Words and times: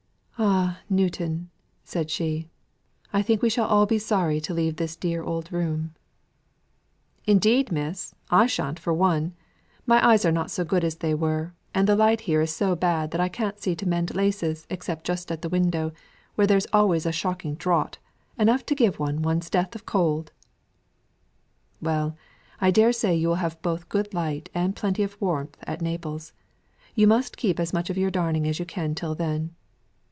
"Ah 0.43 0.79
Newton!" 0.89 1.51
said 1.83 2.09
she, 2.09 2.49
"I 3.13 3.21
think 3.21 3.43
we 3.43 3.49
shall 3.49 3.67
all 3.67 3.85
be 3.85 3.99
sorry 3.99 4.41
to 4.41 4.55
leave 4.55 4.77
this 4.77 4.95
dear 4.95 5.21
old 5.21 5.51
room." 5.51 5.93
"Indeed, 7.27 7.71
miss, 7.71 8.15
I 8.31 8.47
shan't 8.47 8.79
for 8.79 8.91
one. 8.91 9.35
My 9.85 10.03
eyes 10.05 10.25
are 10.25 10.31
not 10.31 10.49
so 10.49 10.63
good 10.65 10.83
as 10.83 10.95
they 10.95 11.13
were, 11.13 11.53
and 11.75 11.87
the 11.87 11.95
light 11.95 12.21
here 12.21 12.41
is 12.41 12.51
so 12.51 12.75
bad 12.75 13.11
that 13.11 13.21
I 13.21 13.29
can't 13.29 13.59
see 13.59 13.75
to 13.75 13.87
mend 13.87 14.15
laces 14.15 14.65
except 14.71 15.05
just 15.05 15.31
at 15.31 15.43
the 15.43 15.49
window, 15.49 15.91
where 16.33 16.47
there's 16.47 16.67
always 16.73 17.05
a 17.05 17.11
shocking 17.11 17.53
draught 17.53 17.99
enough 18.39 18.65
to 18.65 18.75
give 18.75 18.97
one 18.97 19.21
one's 19.21 19.47
death 19.49 19.75
of 19.75 19.85
cold." 19.85 20.31
"Well, 21.79 22.17
I 22.59 22.71
dare 22.71 22.93
say 22.93 23.15
you 23.15 23.27
will 23.27 23.35
have 23.35 23.61
both 23.61 23.89
good 23.89 24.11
light 24.11 24.49
and 24.55 24.75
plenty 24.75 25.03
of 25.03 25.21
warmth 25.21 25.57
at 25.67 25.83
Naples. 25.83 26.33
You 26.95 27.05
must 27.05 27.37
keep 27.37 27.59
as 27.59 27.73
much 27.73 27.91
of 27.91 27.97
your 27.97 28.09
darning 28.09 28.47
as 28.47 28.57
you 28.57 28.65
can 28.65 28.95
till 28.95 29.13
then. 29.13 29.53